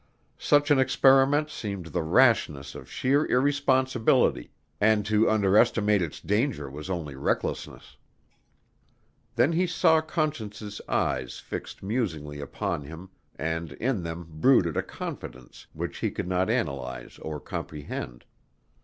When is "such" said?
0.39-0.71